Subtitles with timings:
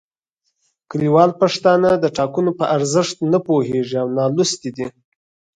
[0.89, 4.87] کلیوال پښتانه د ټاکنو په ارزښت نه پوهیږي او نالوستي دي